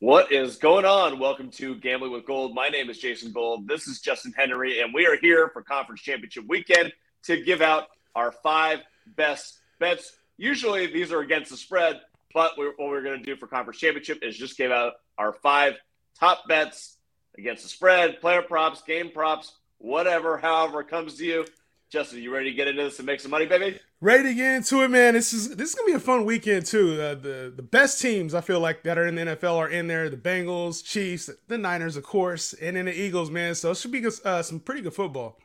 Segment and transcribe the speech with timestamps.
[0.00, 1.18] What is going on?
[1.18, 2.54] Welcome to Gambling with Gold.
[2.54, 3.66] My name is Jason Gold.
[3.66, 6.92] This is Justin Henry, and we are here for Conference Championship Weekend
[7.24, 8.78] to give out our five
[9.16, 10.12] best bets.
[10.36, 12.00] Usually these are against the spread,
[12.32, 15.32] but we're, what we're going to do for Conference Championship is just give out our
[15.32, 15.74] five
[16.16, 16.98] top bets
[17.36, 21.44] against the spread, player props, game props, whatever, however it comes to you.
[21.90, 23.80] Justin, you ready to get into this and make some money, baby?
[24.02, 25.14] Ready to get into it, man.
[25.14, 27.00] This is this is gonna be a fun weekend too.
[27.00, 29.86] Uh, the the best teams I feel like that are in the NFL are in
[29.86, 30.10] there.
[30.10, 33.54] The Bengals, Chiefs, the Niners, of course, and then the Eagles, man.
[33.54, 35.38] So it should be uh, some pretty good football.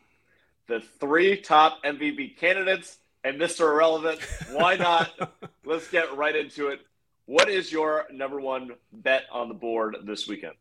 [0.67, 3.61] The three top MVP candidates and Mr.
[3.61, 4.19] Irrelevant.
[4.51, 5.33] Why not?
[5.65, 6.81] Let's get right into it.
[7.25, 10.55] What is your number one bet on the board this weekend?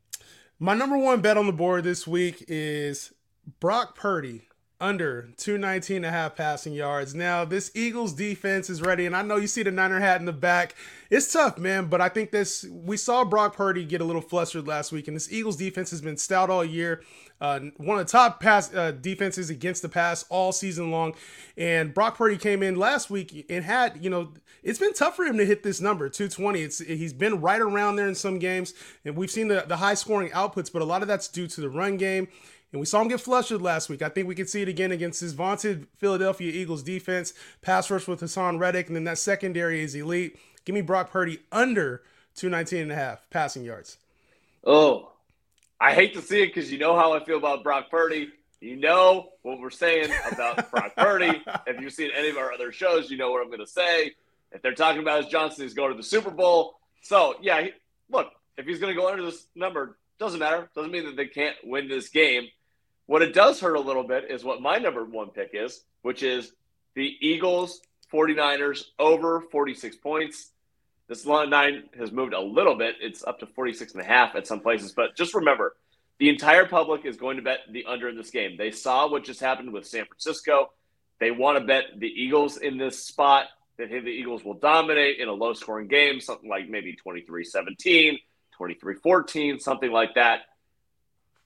[0.60, 3.12] My number one bet on the board this week is
[3.58, 4.42] Brock Purdy
[4.82, 7.14] under 219 and a half passing yards.
[7.14, 10.26] Now, this Eagles defense is ready, and I know you see the Niner hat in
[10.26, 10.74] the back.
[11.08, 14.66] It's tough, man, but I think this we saw Brock Purdy get a little flustered
[14.66, 17.02] last week, and this Eagles defense has been stout all year.
[17.40, 21.14] Uh, one of the top pass uh, defenses against the pass all season long.
[21.56, 25.24] And Brock Purdy came in last week and had, you know, it's been tough for
[25.24, 26.60] him to hit this number, 220.
[26.60, 29.94] It's he's been right around there in some games, and we've seen the, the high
[29.94, 32.28] scoring outputs, but a lot of that's due to the run game
[32.72, 34.02] and we saw him get flustered last week.
[34.02, 37.34] I think we could see it again against his vaunted Philadelphia Eagles defense.
[37.60, 40.38] Pass rush with Haason Reddick, and then that secondary is elite.
[40.64, 42.02] Give me Brock Purdy under
[42.36, 43.98] 219 and a half passing yards.
[44.64, 45.12] Oh,
[45.80, 48.30] I hate to see it because you know how I feel about Brock Purdy.
[48.60, 51.42] You know what we're saying about Brock Purdy.
[51.66, 54.12] If you've seen any of our other shows, you know what I'm going to say.
[54.52, 56.78] If they're talking about his Johnson, he's going to the Super Bowl.
[57.02, 57.70] So, yeah, he,
[58.10, 60.70] look, if he's going to go under this number, doesn't matter.
[60.74, 62.48] Doesn't mean that they can't win this game.
[63.12, 66.22] What it does hurt a little bit is what my number one pick is, which
[66.22, 66.54] is
[66.94, 70.52] the Eagles 49ers over 46 points.
[71.08, 72.94] This line nine has moved a little bit.
[73.02, 74.92] It's up to 46 and a half at some places.
[74.92, 75.76] But just remember,
[76.20, 78.56] the entire public is going to bet the under in this game.
[78.56, 80.72] They saw what just happened with San Francisco.
[81.20, 83.48] They want to bet the Eagles in this spot.
[83.76, 88.18] That the Eagles will dominate in a low scoring game, something like maybe 23 17,
[88.52, 90.44] 23 14, something like that.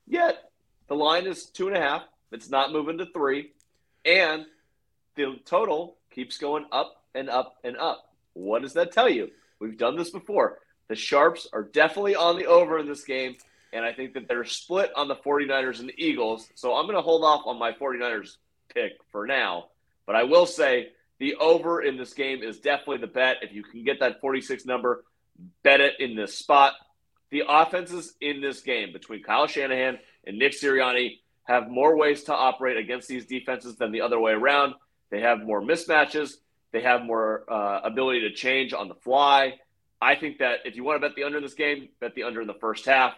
[0.06, 0.46] Yet
[0.88, 2.02] the line is two and a half.
[2.32, 3.52] It's not moving to three.
[4.04, 4.46] And
[5.16, 8.14] the total keeps going up and up and up.
[8.34, 9.30] What does that tell you?
[9.58, 10.58] We've done this before.
[10.88, 13.36] The Sharps are definitely on the over in this game.
[13.72, 16.48] And I think that they're split on the 49ers and the Eagles.
[16.54, 18.36] So I'm going to hold off on my 49ers
[18.72, 19.66] pick for now.
[20.06, 23.38] But I will say the over in this game is definitely the bet.
[23.42, 25.04] If you can get that 46 number,
[25.62, 26.74] bet it in this spot.
[27.30, 32.34] The offenses in this game between Kyle Shanahan and Nick Sirianni have more ways to
[32.34, 34.74] operate against these defenses than the other way around.
[35.10, 36.34] They have more mismatches.
[36.72, 39.54] They have more uh, ability to change on the fly.
[40.02, 42.24] I think that if you want to bet the under in this game, bet the
[42.24, 43.14] under in the first half.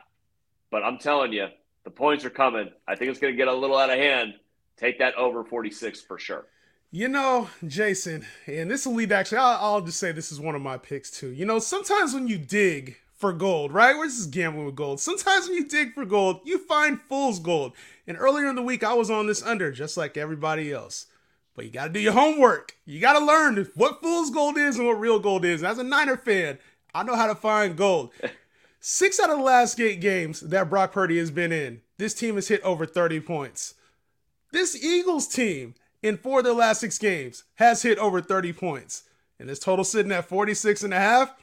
[0.70, 1.48] But I'm telling you,
[1.84, 2.70] the points are coming.
[2.86, 4.34] I think it's going to get a little out of hand.
[4.76, 6.46] Take that over 46 for sure.
[6.90, 10.54] You know, Jason, and this will lead actually, I'll, I'll, just say this is one
[10.54, 11.28] of my picks too.
[11.28, 13.96] You know, sometimes when you dig for gold, right?
[13.96, 15.00] Where's this gambling with gold?
[15.00, 17.72] Sometimes when you dig for gold, you find fool's gold.
[18.06, 21.06] And earlier in the week, I was on this under just like everybody else.
[21.54, 22.76] But you got to do your homework.
[22.86, 25.60] You got to learn what fool's gold is and what real gold is.
[25.60, 26.58] And as a Niner fan,
[26.94, 28.12] I know how to find gold.
[28.80, 32.36] Six out of the last eight games that Brock Purdy has been in, this team
[32.36, 33.74] has hit over 30 points.
[34.52, 39.02] This Eagles team, in four of their last six games, has hit over 30 points.
[39.40, 41.34] And this total sitting at 46 and a half.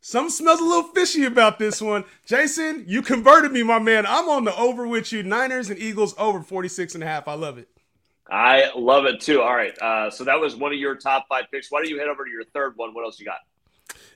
[0.00, 2.04] Some smells a little fishy about this one.
[2.24, 4.06] Jason, you converted me, my man.
[4.06, 5.22] I'm on the over with you.
[5.22, 7.26] Niners and Eagles over 46 and a half.
[7.26, 7.68] I love it.
[8.30, 9.42] I love it too.
[9.42, 9.76] All right.
[9.78, 11.70] Uh, so that was one of your top five picks.
[11.70, 12.94] Why don't you head over to your third one?
[12.94, 13.40] What else you got?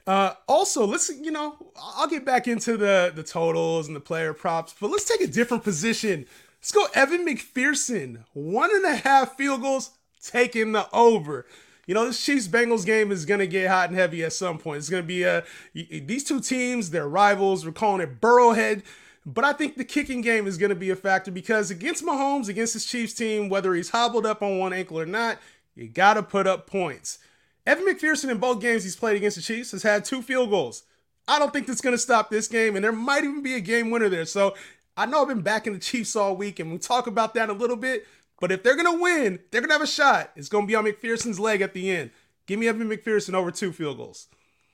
[0.06, 1.56] Uh, also, let's you know,
[1.97, 5.26] I'll get back into the the totals and the player props, but let's take a
[5.26, 6.26] different position.
[6.61, 9.93] Let's go Evan McPherson, one and a half field goals,
[10.23, 11.46] taking the over
[11.87, 14.58] you know, this Chiefs Bengals game is going to get hot and heavy at some
[14.58, 14.79] point.
[14.79, 15.43] It's going to be uh,
[15.75, 17.67] a, these two teams, they're rivals.
[17.67, 18.82] We're calling it Burrowhead.
[19.25, 22.49] But I think the kicking game is going to be a factor because against Mahomes,
[22.49, 25.38] against this Chiefs team, whether he's hobbled up on one ankle or not,
[25.75, 27.19] you got to put up points.
[27.64, 30.82] Evan McPherson in both games he's played against the Chiefs has had two field goals.
[31.28, 33.61] I don't think that's going to stop this game, and there might even be a
[33.61, 34.25] game winner there.
[34.25, 34.56] So
[34.96, 37.52] I know I've been backing the Chiefs all week, and we'll talk about that a
[37.52, 38.06] little bit.
[38.42, 40.32] But if they're gonna win, they're gonna have a shot.
[40.34, 42.10] It's gonna be on McPherson's leg at the end.
[42.46, 44.26] Give me Evan McPherson over two field goals.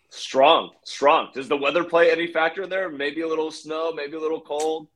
[0.08, 1.28] Strong, strong.
[1.34, 2.88] Does the weather play any factor there?
[2.88, 4.86] Maybe a little snow, maybe a little cold.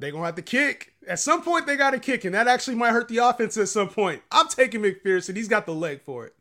[0.00, 0.92] They're gonna have to kick.
[1.06, 3.68] At some point, they got to kick, and that actually might hurt the offense at
[3.68, 4.22] some point.
[4.32, 5.36] I'm taking McPherson.
[5.36, 6.34] He's got the leg for it.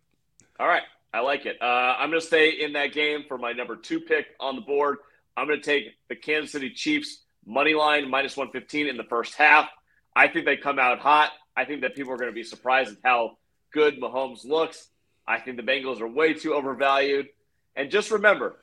[0.60, 0.82] All right,
[1.14, 1.62] I like it.
[1.62, 1.66] Uh,
[2.00, 4.98] I'm gonna stay in that game for my number two pick on the board.
[5.38, 9.36] I'm going to take the Kansas City Chiefs money line minus 115 in the first
[9.36, 9.70] half.
[10.16, 11.32] I think they come out hot.
[11.56, 13.38] I think that people are going to be surprised at how
[13.72, 14.90] good Mahomes looks.
[15.28, 17.28] I think the Bengals are way too overvalued.
[17.76, 18.58] And just remember,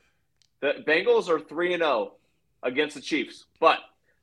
[0.61, 2.15] the Bengals are 3 and 0
[2.63, 3.79] against the Chiefs, but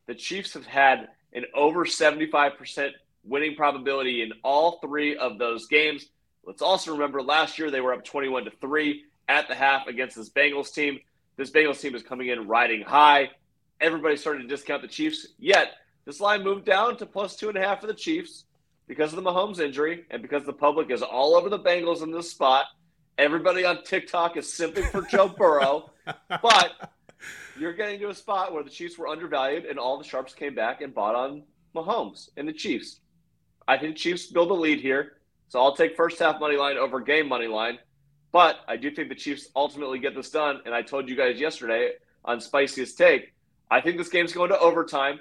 [0.08, 2.92] the Chiefs have had an over 75%
[3.24, 6.08] winning probability in all three of those games.
[6.46, 10.18] Let's also remember last year they were up 21 to 3 at the half against
[10.18, 11.00] this Bengals team.
[11.38, 13.30] This Bengals team is coming in riding high.
[13.80, 15.28] Everybody started to discount the Chiefs.
[15.40, 15.72] Yet
[16.06, 18.46] this line moved down to plus two and a half for the Chiefs
[18.94, 22.12] because of the Mahomes injury and because the public is all over the Bengals in
[22.12, 22.68] this spot.
[23.18, 25.90] Everybody on TikTok is simping for Joe Burrow.
[26.30, 26.92] But
[27.58, 30.54] you're getting to a spot where the Chiefs were undervalued and all the sharps came
[30.54, 31.42] back and bought on
[31.74, 33.00] Mahomes and the Chiefs.
[33.68, 35.14] I think Chiefs build a lead here.
[35.48, 37.80] So I'll take first half money line over game money line.
[38.32, 40.60] But I do think the Chiefs ultimately get this done.
[40.66, 41.94] And I told you guys yesterday
[42.26, 43.34] on Spiciest Take,
[43.72, 45.20] I think this game's going to overtime,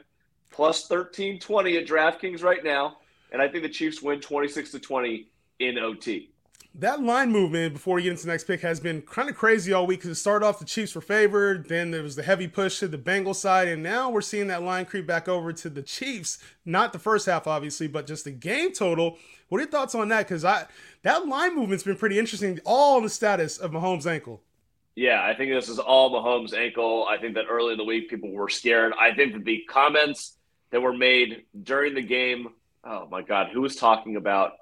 [0.50, 2.96] plus 1320 at DraftKings right now.
[3.32, 6.32] And I think the Chiefs win 26 to 20 in OT
[6.74, 9.72] that line movement before we get into the next pick has been kind of crazy
[9.72, 12.48] all week because it started off the Chiefs were favored, then there was the heavy
[12.48, 15.68] push to the Bengals side, and now we're seeing that line creep back over to
[15.68, 16.38] the Chiefs.
[16.64, 19.18] Not the first half, obviously, but just the game total.
[19.48, 20.26] What are your thoughts on that?
[20.26, 20.66] Because I
[21.02, 22.58] that line movement's been pretty interesting.
[22.64, 24.42] All on the status of Mahomes' ankle.
[24.94, 27.06] Yeah, I think this is all Mahomes' ankle.
[27.06, 28.94] I think that early in the week people were scared.
[28.98, 30.38] I think that the comments
[30.70, 32.48] that were made during the game.
[32.84, 34.52] Oh my God, who was talking about?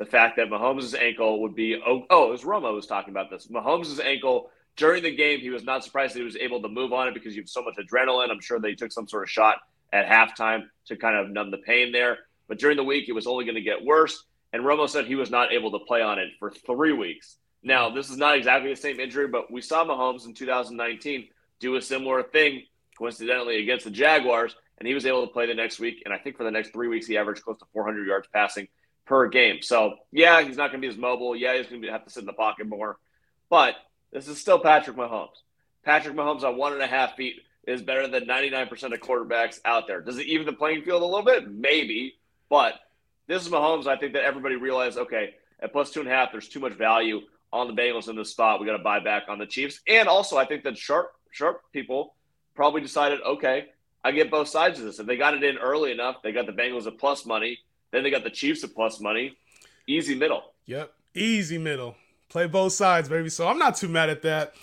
[0.00, 3.28] the fact that Mahomes' ankle would be oh, oh it was Romo was talking about
[3.30, 3.48] this.
[3.48, 6.94] Mahomes' ankle during the game, he was not surprised that he was able to move
[6.94, 8.30] on it because you have so much adrenaline.
[8.30, 9.58] I'm sure they took some sort of shot
[9.92, 12.20] at halftime to kind of numb the pain there.
[12.48, 14.24] But during the week, it was only going to get worse.
[14.54, 17.36] And Romo said he was not able to play on it for three weeks.
[17.62, 21.28] Now, this is not exactly the same injury, but we saw Mahomes in 2019
[21.58, 22.62] do a similar thing,
[22.96, 26.02] coincidentally, against the Jaguars, and he was able to play the next week.
[26.04, 28.66] And I think for the next three weeks, he averaged close to 400 yards passing
[29.06, 29.62] per game.
[29.62, 31.36] So yeah, he's not going to be as mobile.
[31.36, 32.98] Yeah, he's going to have to sit in the pocket more.
[33.50, 33.74] But
[34.12, 35.36] this is still Patrick Mahomes.
[35.84, 37.36] Patrick Mahomes on one and a half feet
[37.66, 40.00] is better than 99% of quarterbacks out there.
[40.00, 41.50] Does it even the playing field a little bit?
[41.50, 42.14] Maybe.
[42.48, 42.74] But
[43.26, 43.86] this is Mahomes.
[43.86, 46.72] I think that everybody realized, okay, at plus two and a half, there's too much
[46.72, 47.20] value
[47.52, 48.60] on the Bengals in this spot.
[48.60, 49.80] We got to buy back on the Chiefs.
[49.86, 52.14] And also, I think that sharp, sharp people
[52.54, 53.66] probably decided, okay,
[54.02, 54.98] I get both sides of this.
[54.98, 57.58] If they got it in early enough, they got the Bengals at plus money.
[57.90, 59.36] Then they got the Chiefs at plus money.
[59.86, 60.52] Easy middle.
[60.66, 60.92] Yep.
[61.14, 61.96] Easy middle.
[62.28, 63.28] Play both sides, baby.
[63.28, 64.54] So I'm not too mad at that.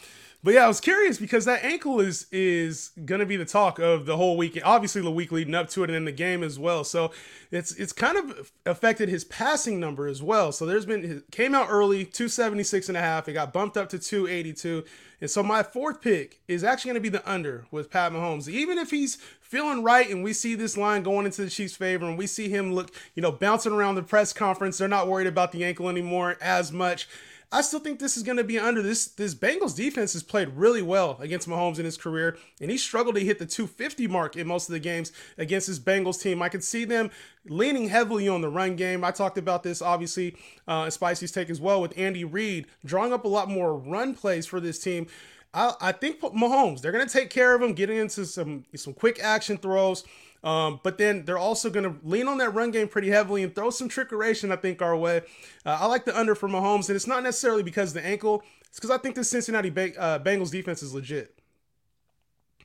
[0.47, 4.05] But yeah, I was curious because that ankle is is gonna be the talk of
[4.05, 4.63] the whole weekend.
[4.63, 6.85] Obviously, the week leading up to it and in the game as well.
[6.85, 7.11] So
[7.51, 10.53] it's it's kind of affected his passing number as well.
[10.53, 13.27] So there's been it came out early, 276 and a half.
[13.27, 14.85] It got bumped up to 282.
[15.19, 18.47] And so my fourth pick is actually going to be the under with Pat Mahomes.
[18.47, 22.05] Even if he's feeling right and we see this line going into the Chiefs' favor
[22.05, 25.27] and we see him look, you know, bouncing around the press conference, they're not worried
[25.27, 27.09] about the ankle anymore as much.
[27.49, 29.07] I still think this is going to be under this.
[29.07, 33.15] This Bengals defense has played really well against Mahomes in his career, and he struggled
[33.15, 36.41] to hit the 250 mark in most of the games against his Bengals team.
[36.41, 37.09] I could see them
[37.45, 39.03] leaning heavily on the run game.
[39.05, 40.35] I talked about this obviously
[40.67, 44.13] uh, in Spicy's take as well with Andy Reid drawing up a lot more run
[44.13, 45.07] plays for this team.
[45.53, 48.93] I, I think Mahomes they're going to take care of him, getting into some some
[48.93, 50.03] quick action throws.
[50.43, 53.53] Um, but then they're also going to lean on that run game pretty heavily and
[53.53, 55.21] throw some trickeration, I think, our way.
[55.65, 58.43] Uh, I like the under for Mahomes, and it's not necessarily because the ankle.
[58.67, 61.33] It's because I think the Cincinnati ba- uh, Bengals defense is legit.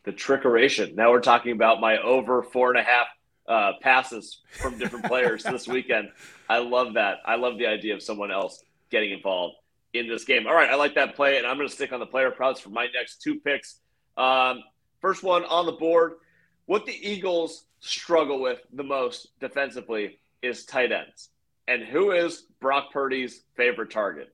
[0.05, 0.95] The trickeration.
[0.95, 3.07] Now we're talking about my over four and a half
[3.49, 6.11] uh, passes from different players this weekend.
[6.49, 7.19] I love that.
[7.25, 9.57] I love the idea of someone else getting involved
[9.95, 10.47] in this game.
[10.47, 12.61] All right, I like that play, and I'm going to stick on the player props
[12.61, 13.81] for my next two picks.
[14.17, 14.63] Um,
[15.01, 16.15] first one on the board
[16.67, 21.31] what the Eagles struggle with the most defensively is tight ends.
[21.69, 24.33] And who is Brock Purdy's favorite target?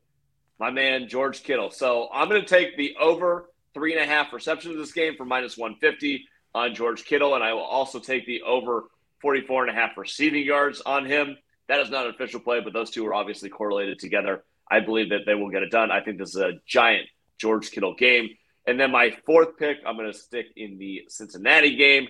[0.59, 1.71] My man, George Kittle.
[1.71, 5.15] So I'm going to take the over three and a half receptions of this game
[5.17, 7.35] for minus 150 on George Kittle.
[7.35, 8.85] And I will also take the over
[9.21, 11.37] 44 and a half receiving yards on him.
[11.69, 14.45] That is not an official play, but those two are obviously correlated together.
[14.71, 15.91] I believe that they will get it done.
[15.91, 17.09] I think this is a giant
[17.39, 18.31] George Kittle game.
[18.69, 22.07] And then my fourth pick, I'm going to stick in the Cincinnati game.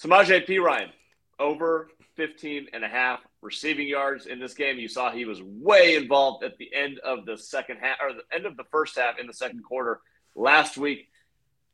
[0.00, 0.90] Samaje Perine,
[1.40, 4.78] over 15 and a half receiving yards in this game.
[4.78, 8.22] You saw he was way involved at the end of the second half or the
[8.32, 9.98] end of the first half in the second quarter
[10.36, 11.08] last week.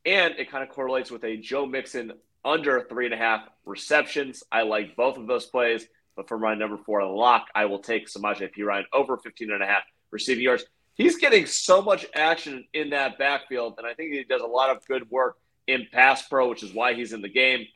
[0.06, 2.14] And it kind of correlates with a Joe Mixon
[2.46, 4.42] under three and a half receptions.
[4.50, 8.08] I like both of those plays, but for my number four lock, I will take
[8.08, 10.64] Samaje Perine over 15 and a half receiving yards.
[10.96, 14.74] He's getting so much action in that backfield, and I think he does a lot
[14.74, 15.36] of good work
[15.66, 17.66] in pass pro, which is why he's in the game.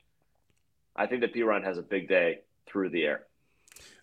[0.95, 3.27] I think that Perine has a big day through the air.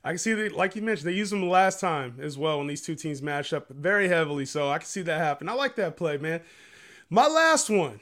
[0.04, 2.68] I can see that, like you mentioned, they used him last time as well when
[2.68, 4.46] these two teams match up very heavily.
[4.46, 5.48] So I can see that happen.
[5.48, 6.40] I like that play, man.
[7.10, 8.00] My last one,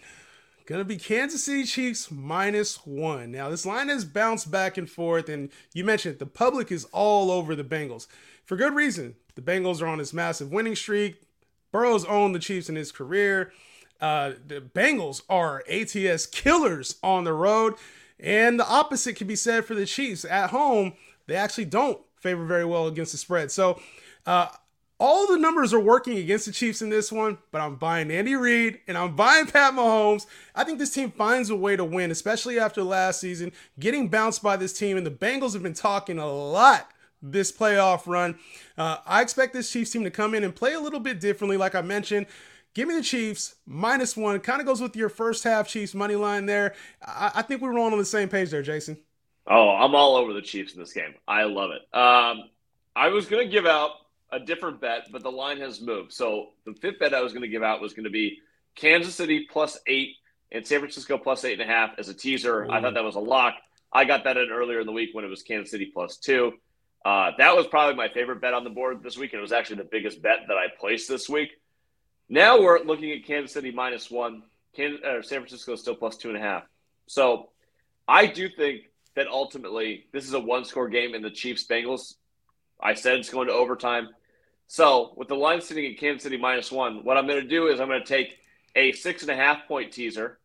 [0.67, 3.33] gonna be Kansas City Chiefs minus one.
[3.33, 7.31] Now this line has bounced back and forth, and you mentioned the public is all
[7.31, 8.07] over the Bengals
[8.45, 9.15] for good reason.
[9.37, 11.23] The Bengals are on this massive winning streak.
[11.71, 13.53] Burrow's owned the Chiefs in his career.
[14.01, 17.75] Uh, the Bengals are ATS killers on the road,
[18.19, 20.95] and the opposite can be said for the Chiefs at home.
[21.27, 23.51] They actually don't favor very well against the spread.
[23.51, 23.81] So,
[24.27, 24.49] uh,
[24.99, 28.35] all the numbers are working against the Chiefs in this one, but I'm buying Andy
[28.35, 30.25] Reid and I'm buying Pat Mahomes.
[30.55, 34.43] I think this team finds a way to win, especially after last season, getting bounced
[34.43, 34.97] by this team.
[34.97, 36.91] And the Bengals have been talking a lot
[37.23, 38.39] this playoff run.
[38.77, 41.57] Uh, I expect this Chiefs team to come in and play a little bit differently,
[41.57, 42.27] like I mentioned.
[42.75, 44.39] Give me the Chiefs minus one.
[44.41, 46.75] Kind of goes with your first half Chiefs money line there.
[47.01, 48.99] I, I think we're all on the same page there, Jason.
[49.47, 51.15] Oh, I'm all over the Chiefs in this game.
[51.27, 51.83] I love it.
[51.97, 52.51] Um,
[52.95, 53.93] I was going to give out
[54.31, 56.13] a different bet, but the line has moved.
[56.13, 58.41] So the fifth bet I was going to give out was going to be
[58.75, 60.17] Kansas City plus eight
[60.53, 62.65] and San Francisco plus eight and a half as a teaser.
[62.65, 62.71] Ooh.
[62.71, 63.55] I thought that was a lock.
[63.93, 66.53] I got that in earlier in the week when it was Kansas City plus two.
[67.07, 69.53] Uh, that was probably my favorite bet on the board this week, and it was
[69.53, 71.51] actually the biggest bet that I placed this week.
[72.29, 74.43] Now we're looking at Kansas City minus one.
[74.75, 76.65] Kansas, uh, San Francisco is still plus two and a half.
[77.07, 77.51] So
[78.09, 82.15] I do think that ultimately this is a one score game in the Chiefs Bengals.
[82.81, 84.09] I said it's going to overtime.
[84.67, 87.69] So with the line sitting at Kansas City minus one, what I'm going to do
[87.69, 88.37] is I'm going to take
[88.75, 90.41] a six and a half point teaser,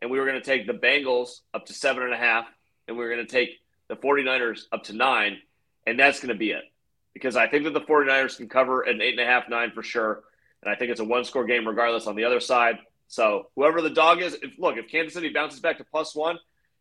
[0.00, 2.46] and we were going to take the Bengals up to seven and a half,
[2.88, 3.50] and we are going to take
[3.88, 5.40] the 49ers up to nine,
[5.86, 6.64] and that's going to be it.
[7.14, 9.82] Because I think that the 49ers can cover an eight and a half, nine for
[9.82, 10.24] sure.
[10.62, 12.78] And I think it's a one score game regardless on the other side.
[13.08, 16.38] So whoever the dog is, if, look, if Kansas City bounces back to plus one,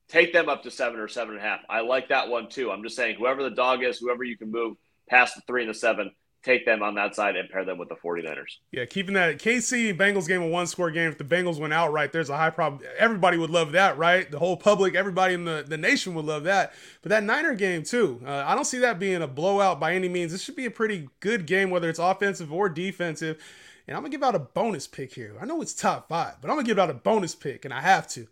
[0.08, 1.60] take them up to seven or seven and a half.
[1.70, 2.72] I like that one too.
[2.72, 4.78] I'm just saying whoever the dog is, whoever you can move
[5.10, 6.12] past the three and the seven,
[6.46, 8.58] take them on that side and pair them with the 49ers.
[8.72, 11.10] Yeah, keeping that KC Bengals game a one score game.
[11.10, 12.84] If the Bengals went outright, there's a high problem.
[12.98, 14.30] Everybody would love that, right?
[14.30, 16.74] The whole public, everybody in the, the nation would love that.
[17.02, 20.08] But that Niner game, too, uh, I don't see that being a blowout by any
[20.08, 20.32] means.
[20.32, 23.42] This should be a pretty good game, whether it's offensive or defensive.
[23.88, 25.36] And I'm going to give out a bonus pick here.
[25.42, 27.74] I know it's top five, but I'm going to give out a bonus pick, and
[27.74, 28.28] I have to.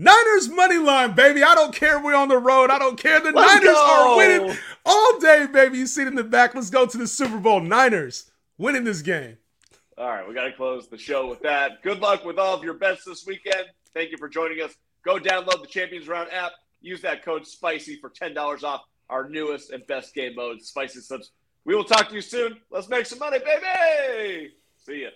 [0.00, 1.42] Niners money line, baby.
[1.42, 2.70] I don't care if we're on the road.
[2.70, 3.20] I don't care.
[3.20, 3.86] The Let's Niners go.
[3.86, 5.76] are winning all day, baby.
[5.76, 6.54] You see it in the back.
[6.54, 7.60] Let's go to the Super Bowl.
[7.60, 9.36] Niners winning this game.
[9.98, 11.82] All right, we got to close the show with that.
[11.82, 13.66] Good luck with all of your bets this weekend.
[13.92, 14.74] Thank you for joining us.
[15.04, 16.52] Go download the Champions Round app.
[16.80, 18.80] Use that code SPICY for $10 off
[19.10, 21.32] our newest and best game mode, Spicy Slips.
[21.66, 22.56] We will talk to you soon.
[22.70, 24.54] Let's make some money, baby.
[24.78, 25.08] See ya.